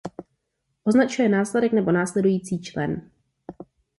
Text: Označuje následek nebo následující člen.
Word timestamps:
Označuje 0.83 1.29
následek 1.29 1.71
nebo 1.71 1.91
následující 1.91 2.61
člen. 2.61 3.09